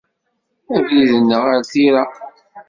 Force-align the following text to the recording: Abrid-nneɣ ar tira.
Abrid-nneɣ 0.75 1.43
ar 1.53 1.61
tira. 1.71 2.03